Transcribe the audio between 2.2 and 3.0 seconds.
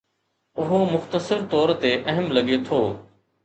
لڳي ٿو